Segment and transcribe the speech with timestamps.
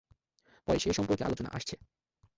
[0.67, 1.75] পরে সে সম্পর্কে আলোচনা আসছে।